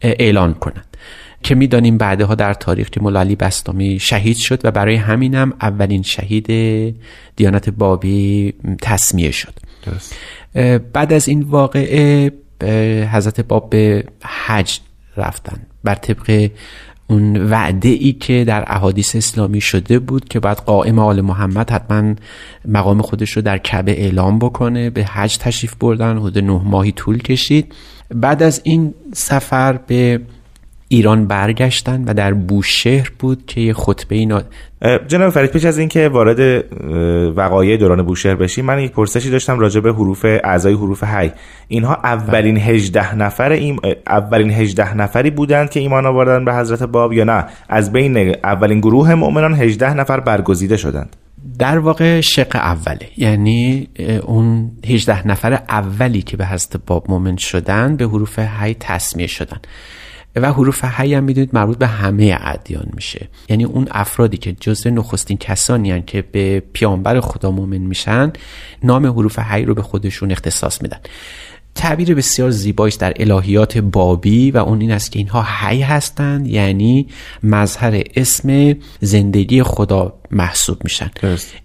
اعلان 0.00 0.54
کنند. 0.54 0.96
که 1.42 1.54
می‌دانیم 1.54 1.98
بعدها 1.98 2.34
در 2.34 2.54
تاریخ 2.54 2.90
که 2.90 3.00
علی 3.00 3.36
بستامی 3.36 3.98
شهید 3.98 4.36
شد 4.36 4.60
و 4.64 4.70
برای 4.70 4.94
همینم 4.94 5.52
اولین 5.60 6.02
شهید 6.02 6.46
دیانت 7.36 7.70
بابی 7.70 8.54
تصمیه 8.82 9.30
شد. 9.30 9.54
بعد 10.92 11.12
از 11.12 11.28
این 11.28 11.42
واقعه 11.42 12.32
حضرت 13.12 13.40
باب 13.40 13.70
به 13.70 14.04
حج 14.46 14.80
رفتن. 15.16 15.60
بر 15.84 15.94
طبق 15.94 16.50
اون 17.10 17.36
وعده 17.36 17.88
ای 17.88 18.12
که 18.12 18.44
در 18.44 18.64
احادیث 18.66 19.16
اسلامی 19.16 19.60
شده 19.60 19.98
بود 19.98 20.28
که 20.28 20.40
بعد 20.40 20.56
قائم 20.56 20.98
آل 20.98 21.20
محمد 21.20 21.70
حتما 21.70 22.14
مقام 22.64 23.02
خودش 23.02 23.30
رو 23.30 23.42
در 23.42 23.58
کعبه 23.58 23.92
اعلام 23.92 24.38
بکنه 24.38 24.90
به 24.90 25.04
حج 25.04 25.38
تشریف 25.38 25.74
بردن 25.74 26.18
حدود 26.18 26.38
نه 26.38 26.60
ماهی 26.64 26.92
طول 26.92 27.18
کشید. 27.18 27.74
بعد 28.14 28.42
از 28.42 28.60
این 28.64 28.94
سفر 29.12 29.72
به 29.72 30.20
ایران 30.88 31.26
برگشتن 31.26 32.04
و 32.04 32.14
در 32.14 32.34
بوشهر 32.34 33.12
بود 33.18 33.46
که 33.46 33.60
یه 33.60 33.72
خطبه 33.72 34.16
اینا 34.16 34.42
جناب 35.08 35.30
فرید 35.30 35.50
پیش 35.50 35.64
از 35.64 35.78
اینکه 35.78 36.08
وارد 36.08 36.64
وقایع 37.36 37.76
دوران 37.76 38.02
بوشهر 38.02 38.34
بشیم 38.34 38.64
من 38.64 38.80
یک 38.80 38.92
پرسشی 38.92 39.30
داشتم 39.30 39.58
راجع 39.58 39.80
به 39.80 39.92
حروف 39.92 40.24
اعضای 40.24 40.74
حروف 40.74 41.04
هی 41.04 41.32
اینها 41.68 41.94
اولین 41.94 42.56
18 42.56 43.14
نفر 43.14 43.52
این 43.52 43.80
اولین 44.06 44.50
18 44.50 44.94
نفری 44.94 45.30
بودند 45.30 45.70
که 45.70 45.80
ایمان 45.80 46.06
آوردن 46.06 46.44
به 46.44 46.54
حضرت 46.54 46.82
باب 46.82 47.12
یا 47.12 47.24
نه؟ 47.24 47.44
از 47.68 47.92
بین 47.92 48.36
اولین 48.44 48.80
گروه 48.80 49.14
مؤمنان 49.14 49.54
18 49.54 49.94
نفر 49.94 50.20
برگزیده 50.20 50.76
شدند. 50.76 51.16
در 51.58 51.78
واقع 51.78 52.20
شق 52.20 52.56
اوله. 52.56 53.08
یعنی 53.16 53.88
اون 54.26 54.70
18 54.86 55.28
نفر 55.28 55.52
اولی 55.52 56.22
که 56.22 56.36
به 56.36 56.46
حضرت 56.46 56.80
باب 56.86 57.10
مؤمن 57.10 57.36
شدن 57.36 57.96
به 57.96 58.04
حروف 58.04 58.38
هی 58.38 58.76
تسمیه 58.80 59.26
شدن. 59.26 59.58
و 60.40 60.52
حروف 60.52 60.84
حی 60.84 61.14
هم 61.14 61.24
می‌دونید 61.24 61.50
مربوط 61.52 61.78
به 61.78 61.86
همه 61.86 62.38
ادیان 62.40 62.88
میشه. 62.94 63.28
یعنی 63.48 63.64
اون 63.64 63.88
افرادی 63.90 64.36
که 64.36 64.52
جزء 64.60 64.90
نخستین 64.90 65.36
کسانی 65.36 65.90
هن 65.90 66.02
که 66.02 66.22
به 66.22 66.62
پیامبر 66.72 67.20
خدا 67.20 67.50
مؤمن 67.50 67.78
میشن 67.78 68.32
نام 68.82 69.06
حروف 69.06 69.38
حی 69.38 69.64
رو 69.64 69.74
به 69.74 69.82
خودشون 69.82 70.32
اختصاص 70.32 70.82
میدن. 70.82 70.98
تعبیر 71.74 72.14
بسیار 72.14 72.50
زیبایش 72.50 72.94
در 72.94 73.12
الهیات 73.16 73.78
بابی 73.78 74.50
و 74.50 74.56
اون 74.56 74.80
این 74.80 74.92
است 74.92 75.12
که 75.12 75.18
اینها 75.18 75.42
حی 75.42 75.80
هستند 75.80 76.46
یعنی 76.46 77.06
مظهر 77.42 78.02
اسم 78.16 78.76
زندگی 79.00 79.62
خدا. 79.62 80.17
محسوب 80.30 80.78
میشن. 80.84 81.10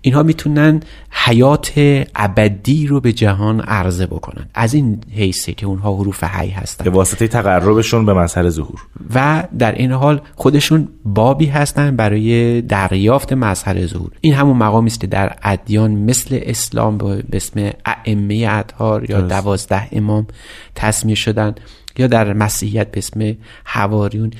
اینها 0.01 0.23
می‌تونن 0.23 0.79
حیات 1.11 1.71
ابدی 2.15 2.87
رو 2.87 3.01
به 3.01 3.13
جهان 3.13 3.59
عرضه 3.59 4.05
بکنن. 4.05 4.45
از 4.53 4.73
این 4.73 5.01
حیثه 5.15 5.53
که 5.53 5.65
اونها 5.65 5.95
حروف 5.95 6.23
حی 6.23 6.49
هستن. 6.49 6.83
به 6.83 6.89
واسطه 6.89 7.27
تقربشون 7.27 8.05
به 8.05 8.13
مظهر 8.13 8.49
ظهور. 8.49 8.79
و 9.15 9.43
در 9.59 9.71
این 9.71 9.91
حال 9.91 10.21
خودشون 10.35 10.87
بابی 11.05 11.45
هستن 11.45 11.95
برای 11.95 12.61
دریافت 12.61 13.33
مظهر 13.33 13.87
ظهور. 13.87 14.11
این 14.21 14.33
همون 14.33 14.57
مقامی 14.57 14.87
است 14.87 14.99
که 14.99 15.07
در 15.07 15.35
ادیان 15.43 15.91
مثل 15.91 16.39
اسلام 16.41 16.97
به 16.97 17.23
اسم 17.33 17.71
ائمه 17.85 18.47
اطهار 18.49 19.09
یا 19.09 19.21
دوازده 19.21 19.87
امام 19.91 20.27
تصمیه 20.75 21.15
شدن. 21.15 21.55
یا 21.97 22.07
در 22.07 22.33
مسیحیت 22.33 22.91
به 22.91 22.97
اسم 22.97 23.37
حواریون 23.65 24.31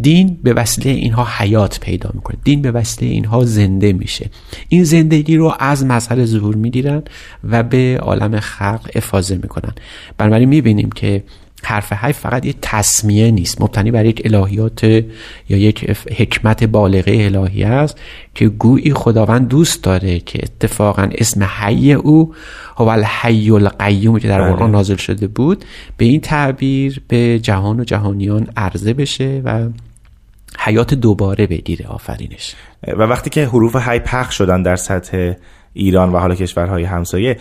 دین 0.00 0.38
به 0.42 0.52
وسیله 0.52 0.90
اینها 0.90 1.28
حیات 1.38 1.80
پیدا 1.80 2.10
می‌کنه. 2.14 2.36
دین 2.44 2.62
به 2.62 2.70
وسیله 2.70 3.12
اینها 3.12 3.44
زنده 3.44 3.92
میشه. 3.92 4.30
این 4.68 4.84
زندگی 4.84 5.36
رو 5.36 5.54
از 5.58 5.84
مظهر 5.84 6.24
ظهور 6.24 6.56
می‌گیرن 6.56 7.02
و 7.44 7.62
به 7.62 7.98
عالم 8.02 8.40
خلق 8.40 8.90
افاظه 8.94 9.34
می‌کنن. 9.36 9.72
بنابراین 10.18 10.48
می‌بینیم 10.48 10.90
که 10.90 11.24
حرف 11.66 11.92
حی 11.92 12.12
فقط 12.12 12.46
یک 12.46 12.56
تصمیه 12.62 13.30
نیست. 13.30 13.60
مبتنی 13.60 13.90
بر 13.90 14.04
یک 14.04 14.22
الهیات 14.24 14.84
یا 14.84 15.04
یک 15.48 15.90
حکمت 16.16 16.64
بالغه 16.64 17.30
الهی 17.34 17.64
است 17.64 17.98
که 18.34 18.48
گویی 18.48 18.94
خداوند 18.94 19.48
دوست 19.48 19.84
داره 19.84 20.20
که 20.20 20.40
اتفاقا 20.42 21.08
اسم 21.12 21.42
حی 21.42 21.92
او 21.92 22.34
هو 22.76 22.88
الحی 22.88 23.50
القیوم 23.50 24.18
که 24.18 24.28
در 24.28 24.42
بله. 24.42 24.52
قرآن 24.52 24.70
نازل 24.70 24.96
شده 24.96 25.26
بود 25.26 25.64
به 25.96 26.04
این 26.04 26.20
تعبیر 26.20 27.02
به 27.08 27.38
جهان 27.38 27.80
و 27.80 27.84
جهانیان 27.84 28.48
عرضه 28.56 28.92
بشه 28.92 29.42
و 29.44 29.68
حیات 30.58 30.94
دوباره 30.94 31.46
بگیره. 31.46 31.86
آفرینش. 31.86 32.54
و 32.88 33.02
وقتی 33.02 33.30
که 33.30 33.46
حروف 33.46 33.76
حی 33.76 33.98
پخش 33.98 34.38
شدن 34.38 34.62
در 34.62 34.76
سطح 34.76 35.32
ایران 35.74 36.12
و 36.12 36.18
حالا 36.18 36.34
کشورهای 36.34 36.84
همسایه 36.84 37.36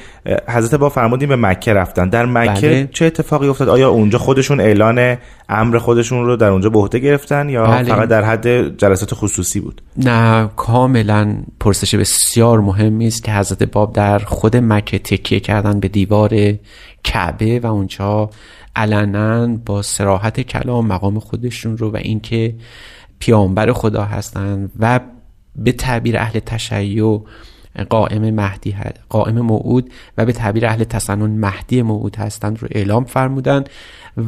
حضرت 0.48 0.76
با 0.76 0.90
فرمودین 0.90 1.30
به 1.30 1.36
مکه 1.36 1.74
رفتن 1.74 2.10
در 2.10 2.26
مکه 2.26 2.68
بله. 2.68 2.90
چه 2.92 3.06
اتفاقی 3.06 3.48
افتاد 3.48 3.70
آیا 3.70 3.90
اونجا 3.90 4.18
خودشون 4.18 4.60
اعلان 4.60 5.18
امر 5.50 5.78
خودشون 5.78 6.26
رو 6.26 6.36
در 6.36 6.50
اونجا 6.50 6.70
به 6.70 6.80
عهده 6.80 7.00
گرفتن 7.00 7.50
یا 7.50 7.64
بله. 7.64 7.84
فقط 7.84 8.10
در 8.10 8.24
حد 8.24 8.78
جلسات 8.78 9.14
خصوصی 9.14 9.60
بود 9.60 9.82
نه 9.98 10.50
کاملا 10.56 11.36
پرسش 11.60 11.96
بسیار 11.96 12.60
مهمی 12.60 13.08
است 13.08 13.24
که 13.24 13.34
حضرت 13.34 13.64
باب 13.64 13.94
در 13.94 14.20
خود 14.20 14.58
مکه 14.58 15.00
تکیه 15.00 15.40
کردن 15.40 15.80
به 15.80 15.88
دیوار 15.88 16.54
کعبه 17.04 17.60
و 17.60 17.68
اونجا 17.68 18.30
علنا 18.76 19.48
با 19.48 19.82
سراحت 19.82 20.42
کلام 20.42 20.88
مقام 20.88 21.20
خودشون 21.20 21.78
رو 21.78 21.92
و 21.92 21.98
اینکه 21.98 22.56
پیامبر 23.20 23.72
خدا 23.72 24.04
هستند 24.04 24.72
و 24.80 25.00
به 25.56 25.72
تعبیر 25.72 26.18
اهل 26.18 26.40
تشیع 26.40 27.22
قائم 27.90 28.34
مهدی 28.34 28.76
قائم 29.10 29.42
موعود 29.42 29.92
و 30.18 30.26
به 30.26 30.32
تعبیر 30.32 30.66
اهل 30.66 30.84
تسنن 30.84 31.40
مهدی 31.40 31.82
موعود 31.82 32.16
هستند 32.16 32.60
رو 32.62 32.68
اعلام 32.72 33.04
فرمودند 33.04 33.70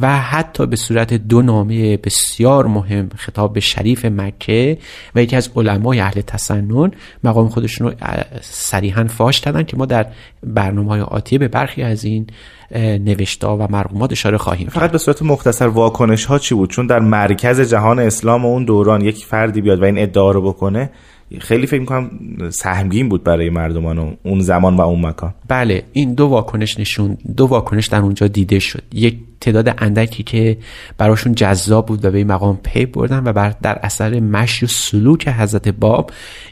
و 0.00 0.18
حتی 0.18 0.66
به 0.66 0.76
صورت 0.76 1.14
دو 1.14 1.42
نامه 1.42 1.96
بسیار 1.96 2.66
مهم 2.66 3.08
خطاب 3.16 3.52
به 3.52 3.60
شریف 3.60 4.04
مکه 4.04 4.78
و 5.14 5.22
یکی 5.22 5.36
از 5.36 5.50
علمای 5.56 6.00
اهل 6.00 6.20
تسنن 6.20 6.90
مقام 7.24 7.48
خودشون 7.48 7.86
رو 7.86 7.94
صریحا 8.40 9.04
فاش 9.04 9.38
دادن 9.38 9.62
که 9.62 9.76
ما 9.76 9.86
در 9.86 10.06
برنامه 10.42 10.88
های 10.88 11.00
آتیه 11.00 11.38
به 11.38 11.48
برخی 11.48 11.82
از 11.82 12.04
این 12.04 12.26
نوشتا 12.80 13.56
و 13.56 13.66
مرقومات 13.70 14.12
اشاره 14.12 14.38
خواهیم 14.38 14.68
فقط 14.68 14.92
به 14.92 14.98
صورت 14.98 15.22
مختصر 15.22 15.66
واکنش 15.66 16.24
ها 16.24 16.38
چی 16.38 16.54
بود؟ 16.54 16.70
چون 16.70 16.86
در 16.86 16.98
مرکز 16.98 17.60
جهان 17.60 17.98
اسلام 17.98 18.44
اون 18.44 18.64
دوران 18.64 19.00
یک 19.00 19.24
فردی 19.24 19.60
بیاد 19.60 19.82
و 19.82 19.84
این 19.84 19.98
ادعا 19.98 20.30
رو 20.30 20.42
بکنه 20.42 20.90
خیلی 21.40 21.66
فکر 21.66 21.80
می‌کنم 21.80 22.10
سهمگین 22.50 23.08
بود 23.08 23.24
برای 23.24 23.50
مردمان 23.50 24.16
اون 24.22 24.40
زمان 24.40 24.76
و 24.76 24.80
اون 24.80 25.06
مکان. 25.06 25.34
بله 25.48 25.82
این 25.92 26.14
دو 26.14 26.26
واکنش 26.26 26.78
نشون 26.78 27.18
دو 27.36 27.46
واکنش 27.46 27.86
در 27.86 28.00
اونجا 28.00 28.26
دیده 28.28 28.58
شد. 28.58 28.82
یک 28.92 29.18
تعداد 29.40 29.74
اندکی 29.78 30.22
که 30.22 30.58
براشون 30.98 31.34
جذاب 31.34 31.86
بود 31.86 32.04
و 32.04 32.10
به 32.10 32.18
این 32.18 32.26
مقام 32.26 32.56
پی 32.62 32.86
بردن 32.86 33.22
و 33.24 33.32
بر 33.32 33.54
در 33.62 33.78
اثر 33.82 34.20
مشی 34.20 34.64
و 34.64 34.68
سلوک 34.68 35.28
حضرت 35.28 35.68
باب 35.68 36.10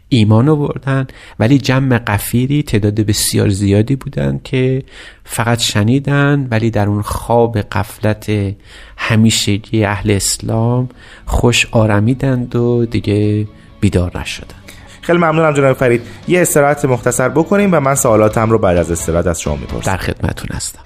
ایمان 0.08 0.48
آوردن. 0.48 1.06
ولی 1.38 1.58
جمع 1.58 1.98
قفیری 1.98 2.62
تعداد 2.62 2.94
بسیار 2.94 3.48
زیادی 3.48 3.96
بودن 3.96 4.40
که 4.44 4.82
فقط 5.24 5.60
شنیدن 5.60 6.48
ولی 6.50 6.70
در 6.70 6.86
اون 6.86 7.02
خواب 7.02 7.58
قفلت 7.58 8.54
همیشگی 8.96 9.84
اهل 9.84 10.10
اسلام 10.10 10.88
خوش 11.26 11.66
آرمیدند 11.70 12.56
و 12.56 12.86
دیگه 12.86 13.46
بیدار 13.80 14.20
نشدن. 14.20 14.61
خیلی 15.02 15.18
ممنونم 15.18 15.52
جناب 15.54 15.76
فرید. 15.76 16.02
یه 16.28 16.42
استراحت 16.42 16.84
مختصر 16.84 17.28
بکنیم 17.28 17.68
و 17.72 17.80
من 17.80 17.94
سوالاتم 17.94 18.50
رو 18.50 18.58
بعد 18.58 18.76
از 18.76 18.90
استراحت 18.90 19.26
از 19.26 19.40
شما 19.40 19.56
می‌پرسم. 19.56 19.90
در 19.90 19.96
خدمتتون 19.96 20.48
هستم. 20.52 20.78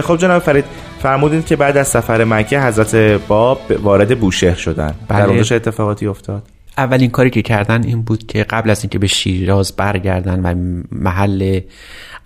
خب 0.00 0.16
جناب 0.16 0.42
فرید 0.42 0.64
فرمودید 0.98 1.46
که 1.46 1.56
بعد 1.56 1.76
از 1.76 1.88
سفر 1.88 2.24
مکه 2.24 2.60
حضرت 2.60 2.94
باب 3.28 3.60
وارد 3.82 4.20
بوشهر 4.20 4.54
شدن 4.54 4.94
بله. 5.08 5.18
در 5.18 5.26
اونجا 5.26 5.42
چه 5.42 5.54
اتفاقاتی 5.54 6.06
افتاد 6.06 6.42
اولین 6.78 7.10
کاری 7.10 7.30
که 7.30 7.42
کردن 7.42 7.84
این 7.84 8.02
بود 8.02 8.26
که 8.26 8.44
قبل 8.44 8.70
از 8.70 8.82
اینکه 8.82 8.98
به 8.98 9.06
شیراز 9.06 9.72
برگردن 9.76 10.40
و 10.40 10.54
محل 10.92 11.60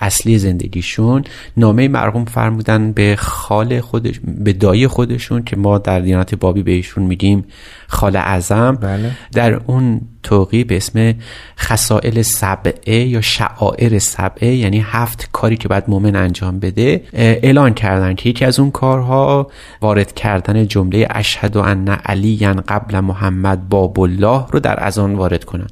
اصلی 0.00 0.38
زندگیشون 0.38 1.24
نامه 1.56 1.88
مرحوم 1.88 2.24
فرمودن 2.24 2.92
به 2.92 3.16
خال 3.18 3.80
خودش 3.80 4.20
به 4.24 4.52
دایی 4.52 4.86
خودشون 4.86 5.44
که 5.44 5.56
ما 5.56 5.78
در 5.78 6.00
دیانت 6.00 6.34
بابی 6.34 6.62
بهشون 6.62 7.04
میگیم 7.04 7.44
خال 7.92 8.16
اعظم 8.16 8.74
بله. 8.74 9.10
در 9.32 9.60
اون 9.66 10.00
توقی 10.22 10.64
به 10.64 10.76
اسم 10.76 11.14
خسائل 11.58 12.22
سبعه 12.22 12.94
یا 12.94 13.20
شعائر 13.20 13.98
سبعه 13.98 14.54
یعنی 14.54 14.84
هفت 14.86 15.28
کاری 15.32 15.56
که 15.56 15.68
باید 15.68 15.84
مومن 15.88 16.16
انجام 16.16 16.58
بده 16.58 17.04
اعلان 17.12 17.74
کردن 17.74 18.14
که 18.14 18.30
یکی 18.30 18.44
از 18.44 18.60
اون 18.60 18.70
کارها 18.70 19.50
وارد 19.80 20.14
کردن 20.14 20.66
جمله 20.66 21.06
اشهد 21.10 21.56
ان 21.56 21.88
علی 21.88 22.36
قبل 22.46 23.00
محمد 23.00 23.68
باب 23.68 24.00
الله 24.00 24.46
رو 24.50 24.60
در 24.60 24.86
اذان 24.86 25.14
وارد 25.14 25.44
کنن 25.44 25.66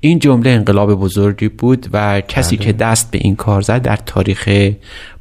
این 0.00 0.18
جمله 0.18 0.50
انقلاب 0.50 0.94
بزرگی 0.94 1.48
بود 1.48 1.86
و 1.92 2.20
کسی 2.20 2.56
بله. 2.56 2.66
که 2.66 2.72
دست 2.72 3.10
به 3.10 3.18
این 3.18 3.36
کار 3.36 3.60
زد 3.60 3.82
در 3.82 3.96
تاریخ 3.96 4.48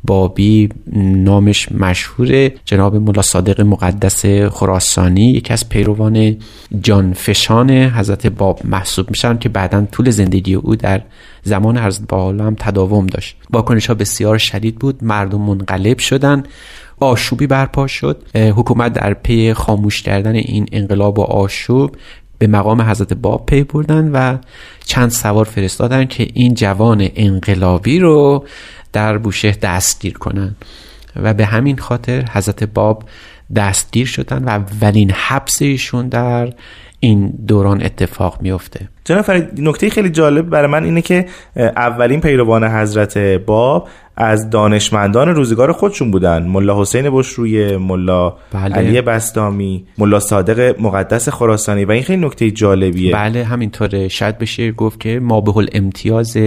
بابی 0.07 0.69
نامش 0.95 1.71
مشهوره 1.71 2.53
جناب 2.65 2.95
ملا 2.95 3.21
صادق 3.21 3.61
مقدس 3.61 4.25
خراسانی 4.25 5.25
یکی 5.25 5.53
از 5.53 5.69
پیروان 5.69 6.37
جانفشان 6.81 7.69
حضرت 7.71 8.27
باب 8.27 8.59
محسوب 8.63 9.09
میشن 9.09 9.37
که 9.37 9.49
بعدا 9.49 9.85
طول 9.91 10.09
زندگی 10.09 10.53
او 10.53 10.75
در 10.75 11.01
زمان 11.43 11.77
حضرت 11.77 12.07
باب 12.07 12.39
هم 12.39 12.55
تداوم 12.59 13.07
داشت. 13.07 13.37
واکنش 13.49 13.87
ها 13.87 13.93
بسیار 13.93 14.37
شدید 14.37 14.75
بود 14.75 15.03
مردم 15.03 15.41
منقلب 15.41 15.97
شدن 15.97 16.43
آشوبی 16.99 17.47
برپا 17.47 17.87
شد. 17.87 18.23
حکومت 18.35 18.93
در 18.93 19.13
پی 19.13 19.53
خاموش 19.53 20.01
کردن 20.01 20.35
این 20.35 20.65
انقلاب 20.71 21.19
و 21.19 21.21
آشوب 21.21 21.95
به 22.37 22.47
مقام 22.47 22.81
حضرت 22.81 23.13
باب 23.13 23.45
پی 23.45 23.63
بردن 23.63 24.11
و 24.11 24.37
چند 24.85 25.09
سوار 25.09 25.45
فرستادن 25.45 26.05
که 26.05 26.27
این 26.33 26.53
جوان 26.53 27.09
انقلابی 27.15 27.99
رو 27.99 28.45
در 28.97 29.17
بوشه 29.17 29.51
دستگیر 29.51 30.13
کنن. 30.13 30.55
و 31.15 31.33
به 31.33 31.45
همین 31.45 31.77
خاطر 31.77 32.25
حضرت 32.31 32.63
باب 32.63 33.03
دستگیر 33.55 34.07
شدن 34.07 34.43
و 34.43 34.49
اولین 34.49 35.11
حبس 35.11 35.61
ایشون 35.61 36.07
در 36.09 36.53
این 36.99 37.27
دوران 37.47 37.83
اتفاق 37.83 38.41
میفته 38.41 38.89
جناب 39.07 39.21
فرید 39.21 39.49
نکته 39.57 39.89
خیلی 39.89 40.09
جالب 40.09 40.49
برای 40.49 40.71
من 40.71 40.83
اینه 40.83 41.01
که 41.01 41.25
اولین 41.55 42.21
پیروان 42.21 42.63
حضرت 42.63 43.17
باب 43.17 43.87
از 44.17 44.49
دانشمندان 44.49 45.27
روزگار 45.27 45.71
خودشون 45.71 46.11
بودن. 46.11 46.43
ملا 46.43 46.81
حسین 46.81 47.09
بشروی 47.09 47.77
ملا 47.77 48.33
بله. 48.53 48.75
علی 48.75 49.01
بستامی 49.01 49.85
ملا 49.97 50.19
صادق 50.19 50.81
مقدس 50.81 51.29
خراسانی 51.29 51.85
و 51.85 51.91
این 51.91 52.03
خیلی 52.03 52.25
نکته 52.25 52.51
جالبیه. 52.51 53.13
بله 53.13 53.43
همینطوره. 53.43 54.07
شاید 54.07 54.37
بشه 54.37 54.71
گفت 54.71 54.99
که 54.99 55.19
ما 55.19 55.41
به 55.41 55.67
امتیاز 55.73 56.37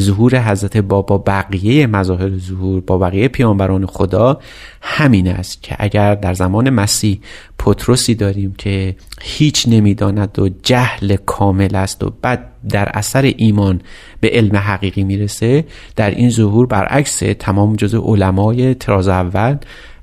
ظهور 0.00 0.38
حضرت 0.38 0.76
بابا 0.76 1.18
بقیه 1.18 1.86
مظاهر 1.86 2.38
ظهور 2.38 2.80
با 2.80 2.98
بقیه 2.98 3.28
پیامبران 3.28 3.86
خدا 3.86 4.40
همین 4.82 5.28
است 5.28 5.62
که 5.62 5.76
اگر 5.78 6.14
در 6.14 6.34
زمان 6.34 6.70
مسیح 6.70 7.20
پتروسی 7.58 8.14
داریم 8.14 8.54
که 8.58 8.96
هیچ 9.22 9.68
نمی‌داند 9.68 10.38
و 10.38 10.48
جهل 10.62 11.16
کامل 11.16 11.76
است 11.84 12.04
و 12.04 12.12
بعد 12.22 12.46
در 12.68 12.88
اثر 12.94 13.32
ایمان 13.36 13.80
به 14.20 14.30
علم 14.32 14.56
حقیقی 14.56 15.04
می‌رسه 15.04 15.64
در 15.96 16.10
این 16.10 16.30
ظهور 16.30 16.66
برعکس 16.66 17.22
تمام 17.38 17.76
جزء 17.76 18.00
علمای 18.00 18.74
تراز 18.74 19.08
اول 19.08 19.56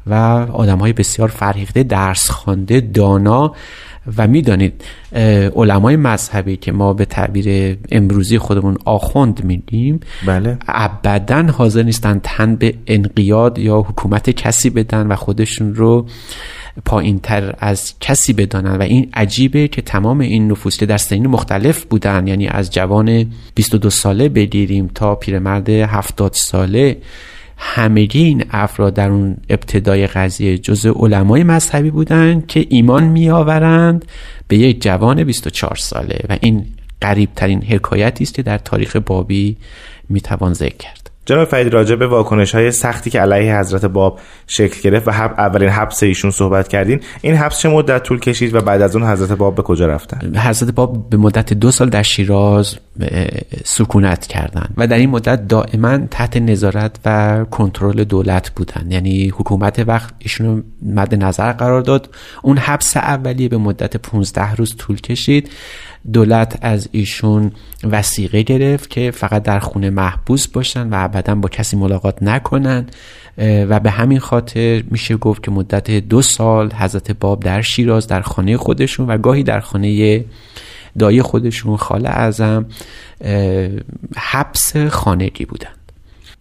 و 0.08 0.14
آدم 0.54 0.78
های 0.78 0.94
بسیار 0.94 1.28
فرهیخته 1.28 1.84
درس 1.84 2.30
خوانده 2.30 2.82
دانا 2.82 3.54
و 4.18 4.28
می‌دانید 4.28 4.84
علمای 5.56 5.96
مذهبی 5.96 6.58
که 6.58 6.72
ما 6.72 6.94
به 6.94 7.06
تعبیر 7.06 7.78
امروزی 7.92 8.38
خودمون 8.38 8.78
آخوند 8.86 9.44
میگیم 9.44 10.00
بله. 10.26 10.58
ابدا 10.68 11.44
حاضر 11.44 11.84
نیستن 11.84 12.20
تن 12.24 12.56
به 12.56 12.74
انقیاد 12.88 13.60
یا 13.60 13.80
حکومت 13.80 14.30
کسی 14.30 14.70
بدن 14.70 15.08
و 15.08 15.16
خودشون 15.16 15.76
رو 15.76 16.06
پایین 16.86 17.20
تر 17.20 17.56
از 17.60 17.94
کسی 18.00 18.34
بدانن 18.34 18.76
و 18.76 18.82
این 18.82 19.10
عجیبه 19.14 19.68
که 19.68 19.82
تمام 19.82 20.20
این 20.20 20.52
نفوس 20.52 20.78
که 20.78 20.86
در 20.86 20.98
سنین 20.98 21.28
مختلف 21.28 21.86
بودن 21.86 22.28
یعنی 22.28 22.48
از 22.48 22.72
جوان 22.72 23.32
22 23.56 23.90
ساله 23.90 24.30
بگیریم 24.30 24.92
تا 24.96 25.16
پیرمرد 25.16 25.70
70 25.70 26.34
ساله 26.34 26.98
همگی 27.58 28.24
این 28.24 28.44
افراد 28.52 28.94
در 28.94 29.10
اون 29.10 29.38
ابتدای 29.50 30.08
قضیه 30.08 30.58
جزء 30.58 30.92
علمای 30.92 31.44
مذهبی 31.44 31.92
بودند 31.92 32.48
که 32.48 32.66
ایمان 32.70 33.04
می 33.04 33.30
آورند 33.30 34.06
به 34.48 34.58
یک 34.58 34.82
جوان 34.82 35.24
24 35.24 35.76
ساله. 35.76 36.20
و 36.30 36.38
این 36.42 36.66
قریب 37.02 37.30
ترین 37.36 37.64
حکایتی 37.64 38.24
است 38.24 38.34
که 38.34 38.44
در 38.44 38.58
تاریخ 38.58 38.96
بابی 38.96 39.58
می 40.10 40.22
توان 40.22 40.54
ذکر 40.54 40.78
کرد. 40.78 41.01
جناب 41.32 41.48
فرید 41.48 41.74
راجع 41.74 41.96
به 41.96 42.08
واکنش 42.08 42.56
های 42.56 42.72
سختی 42.72 43.10
که 43.10 43.20
علیه 43.20 43.60
حضرت 43.60 43.86
باب 43.86 44.20
شکل 44.48 44.82
گرفت 44.82 45.08
و 45.08 45.12
حب 45.12 45.34
اولین 45.38 45.70
حبس 45.70 46.04
ایشون 46.04 46.32
صحبت 46.32 46.68
کردین 46.68 47.00
این 47.22 47.36
حبس 47.36 47.60
چه 47.60 47.70
مدت 47.70 48.04
طول 48.04 48.20
کشید 48.20 48.56
و 48.56 48.62
بعد 48.62 48.82
از 48.82 48.96
اون 48.96 49.06
حضرت 49.06 49.32
باب 49.32 49.56
به 49.56 49.62
کجا 49.62 49.88
رفتن؟ 49.88 50.38
حضرت 50.38 50.72
باب 50.72 51.10
به 51.10 51.18
مدت 51.18 51.54
دو 51.54 51.72
سال 51.72 51.90
در 51.90 52.04
شیراز 52.04 52.78
سکونت 53.66 54.28
کردند 54.28 54.74
و 54.78 54.88
در 54.88 54.98
این 54.98 55.10
مدت 55.10 55.48
دائما 55.48 55.98
تحت 55.98 56.38
نظارت 56.38 56.96
و 57.06 57.46
کنترل 57.52 58.04
دولت 58.04 58.50
بودن. 58.50 58.92
یعنی 58.92 59.30
حکومت 59.30 59.84
وقت 59.88 60.14
ایشون 60.20 60.64
مد 60.86 61.24
نظر 61.24 61.52
قرار 61.52 61.82
داد. 61.82 62.10
اون 62.42 62.58
حبس 62.58 62.98
اولیه 62.98 63.50
به 63.50 63.58
مدت 63.58 63.98
15 63.98 64.56
روز 64.56 64.76
طول 64.78 65.02
کشید. 65.02 65.50
دولت 66.14 66.58
از 66.62 66.90
ایشون 66.92 67.52
وسیقه 67.84 68.42
گرفت 68.42 68.90
که 68.90 69.12
فقط 69.12 69.44
در 69.44 69.60
خونه 69.60 69.90
محبوس 69.90 70.48
باشن 70.48 70.90
و 70.90 70.96
ابدا 70.98 71.36
با 71.36 71.50
کسی 71.50 71.78
ملاقات 71.78 72.24
نکنن 72.24 72.86
و 73.38 73.80
به 73.80 73.92
همین 73.92 74.20
خاطر 74.20 74.84
میشه 74.92 75.18
گفت 75.18 75.44
که 75.44 75.52
مدت 75.52 75.92
دو 75.92 76.22
سال 76.22 76.72
حضرت 76.74 77.12
باب 77.12 77.44
در 77.44 77.62
شیراز 77.62 78.08
در 78.08 78.22
خانه 78.22 78.58
خودشون 78.58 79.08
و 79.08 79.18
گاهی 79.18 79.44
در 79.44 79.60
خانه 79.60 80.26
دایی 81.00 81.22
خودشون 81.22 81.78
خاله 81.78 82.10
اعظم 82.10 82.66
حبس 84.16 84.78
خانگی 84.78 85.46
بودن. 85.46 85.81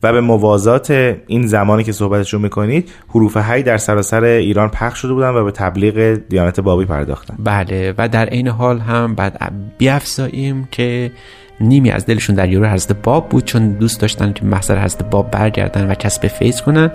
و 0.03 0.13
به 0.13 0.21
موازات 0.21 0.91
این 1.27 1.47
زمانی 1.47 1.85
که 1.85 1.93
صحبتشون 1.93 2.41
می‌کنید 2.41 2.91
حروف 3.09 3.37
هی 3.37 3.63
در 3.63 3.77
سراسر 3.77 4.25
ایران 4.25 4.69
پخش 4.69 4.99
شده 4.99 5.13
بودن 5.13 5.29
و 5.29 5.45
به 5.45 5.51
تبلیغ 5.51 6.21
دیانت 6.29 6.61
بابی 6.61 6.85
پرداختن. 6.85 7.35
بله 7.39 7.95
و 7.99 8.09
در 8.09 8.27
این 8.27 8.49
حال 8.49 8.79
هم 8.79 9.15
بعد 9.15 9.53
بیافزاییم 9.79 10.69
که 10.71 11.13
نیمی 11.61 11.91
از 11.91 12.07
دلشون 12.07 12.37
در 12.37 12.49
یورو 12.49 12.67
حضرت 12.67 12.97
باب 13.03 13.29
بود 13.29 13.45
چون 13.45 13.73
دوست 13.73 14.01
داشتن 14.01 14.33
که 14.33 14.45
محضر 14.45 14.85
حضرت 14.85 15.11
باب 15.11 15.31
برگردن 15.31 15.91
و 15.91 15.95
کسب 15.95 16.27
فیض 16.27 16.63
کنن. 16.63 16.91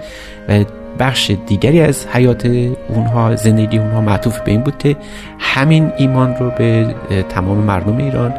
و 0.49 0.63
بخش 0.99 1.31
دیگری 1.47 1.81
از 1.81 2.07
حیات 2.07 2.45
اونها 2.89 3.35
زندگی 3.35 3.77
اونها 3.77 4.01
معطوف 4.01 4.39
به 4.39 4.51
این 4.51 4.61
بود 4.61 4.77
که 4.77 4.95
همین 5.39 5.91
ایمان 5.97 6.35
رو 6.35 6.51
به 6.57 6.95
تمام 7.29 7.57
مردم 7.57 7.97
ایران 7.97 8.33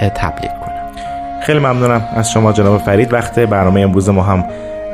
تبلیغ 0.00 0.63
خیلی 1.44 1.58
ممنونم 1.58 2.08
از 2.16 2.32
شما 2.32 2.52
جناب 2.52 2.80
فرید. 2.80 3.12
وقت 3.12 3.38
برنامه 3.38 3.80
امروز 3.80 4.08
ما 4.08 4.22
هم 4.22 4.44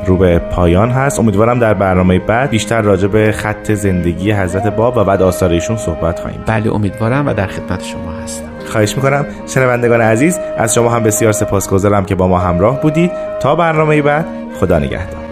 رو 0.07 0.17
به 0.17 0.39
پایان 0.39 0.91
هست. 0.91 1.21
امیدوارم 1.21 1.59
در 1.59 1.75
برنامه 1.75 2.19
بعد 2.19 2.51
بیشتر 2.51 2.81
راجع 2.81 3.09
به 3.09 3.33
خط 3.33 3.73
زندگی 3.73 4.33
حضرت 4.33 4.67
باب 4.67 4.97
و 4.97 5.05
بعد 5.05 5.23
آثار 5.23 5.51
ایشون 5.51 5.77
صحبت 5.77 6.21
خواهیم. 6.21 6.41
بله 6.47 6.75
امیدوارم 6.75 7.27
و 7.27 7.35
در 7.35 7.47
خدمت 7.47 7.85
شما 7.85 8.13
هستم. 8.25 8.45
خواهش 8.67 8.97
می‌کنم. 8.97 9.27
شنوندگان 9.47 10.01
عزیز 10.01 10.39
از 10.59 10.75
شما 10.75 10.91
هم 10.91 11.03
بسیار 11.03 11.33
سپاسگزارم 11.33 12.05
که 12.05 12.15
با 12.15 12.29
ما 12.29 12.39
همراه 12.39 12.81
بودید. 12.81 13.13
تا 13.41 13.55
برنامه 13.55 14.03
بعد 14.03 14.27
خدا 14.61 14.79
نگهدار. 14.79 15.30